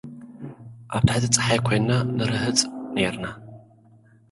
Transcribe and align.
ኣብ 0.95 1.03
ትሕቲ 1.07 1.25
ጸሓይ 1.35 1.59
ኮይንና 1.65 1.91
ንርህጽ 2.17 2.59
ነይርና። 2.95 3.25